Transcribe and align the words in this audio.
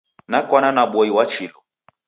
Nakwana 0.27 0.71
na 0.71 0.83
boi 0.91 1.09
wa 1.17 1.25
chilu. 1.31 1.59